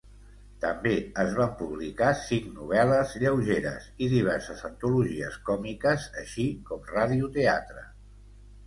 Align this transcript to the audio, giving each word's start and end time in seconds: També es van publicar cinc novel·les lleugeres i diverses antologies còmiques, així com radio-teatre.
També 0.61 0.93
es 1.23 1.35
van 1.39 1.51
publicar 1.59 2.07
cinc 2.21 2.47
novel·les 2.61 3.13
lleugeres 3.25 3.87
i 4.07 4.09
diverses 4.15 4.65
antologies 4.73 5.41
còmiques, 5.53 6.11
així 6.25 6.49
com 6.73 6.93
radio-teatre. 6.99 7.89